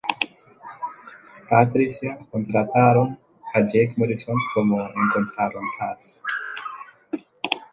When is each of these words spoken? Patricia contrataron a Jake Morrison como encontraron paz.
Patricia 1.47 2.17
contrataron 2.31 3.19
a 3.53 3.59
Jake 3.61 3.93
Morrison 3.97 4.35
como 4.51 4.81
encontraron 4.83 5.61
paz. 5.77 6.23